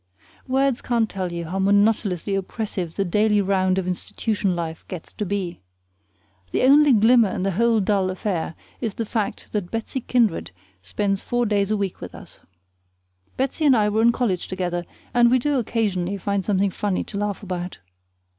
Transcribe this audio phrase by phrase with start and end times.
[0.47, 5.27] Words can't tell you how monotonously oppressive the daily round of institution life gets to
[5.27, 5.59] be.
[6.51, 10.49] The only glimmer in the whole dull affair is the fact that Betsy Kindred
[10.81, 12.39] spends four days a week with us.
[13.37, 17.19] Betsy and I were in college together, and we do occasionally find something funny to
[17.19, 17.77] laugh about.